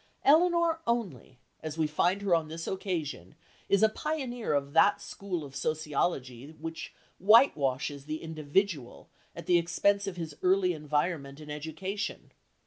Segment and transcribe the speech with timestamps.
[0.25, 3.35] Elinor only, as we find her on this occasion,
[3.69, 10.07] is a pioneer of that school of sociology which whitewashes the individual at the expense
[10.07, 12.31] of his early environment and education.